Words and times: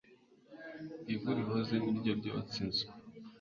ivu 1.13 1.29
rihoze 1.37 1.73
ni 1.79 1.91
ryo 1.97 2.11
ryotsa 2.19 2.55
inzu 2.63 2.85